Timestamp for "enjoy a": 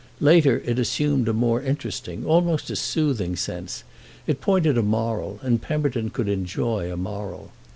6.27-6.97